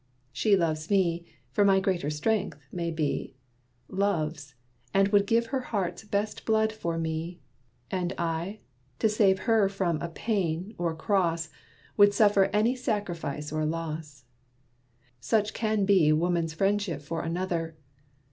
[0.33, 3.35] She loves me, for my greater strength, may be;
[3.87, 4.55] Loves
[4.95, 7.39] and would give her heart's best blood for me
[7.91, 8.61] And I,
[8.97, 11.49] to save her from a pain, or cross,
[11.97, 14.25] Would suffer any sacrifice or loss.
[15.19, 17.77] Such can be woman's friendship for another.